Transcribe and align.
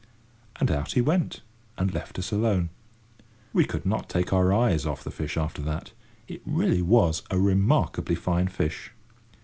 And 0.55 0.71
out 0.71 0.93
he 0.93 0.99
went, 1.01 1.43
and 1.77 1.93
left 1.93 2.17
us 2.17 2.31
alone. 2.31 2.69
We 3.53 3.65
could 3.65 3.85
not 3.85 4.09
take 4.09 4.33
our 4.33 4.51
eyes 4.51 4.83
off 4.83 5.03
the 5.03 5.11
fish 5.11 5.37
after 5.37 5.61
that. 5.61 5.91
It 6.27 6.41
really 6.43 6.81
was 6.81 7.21
a 7.29 7.37
remarkably 7.37 8.15
fine 8.15 8.47
fish. 8.47 8.93